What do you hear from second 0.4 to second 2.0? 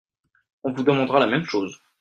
On vous demandera la même chose.